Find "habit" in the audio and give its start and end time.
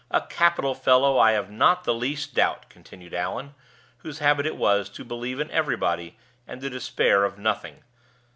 4.17-4.47